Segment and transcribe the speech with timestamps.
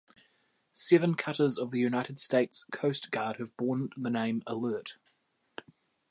[0.73, 4.97] Seven cutters of the United States Coast Guard have borne the name Alert.